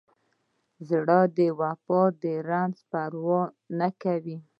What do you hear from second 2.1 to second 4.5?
د زخم پروا نه کوي.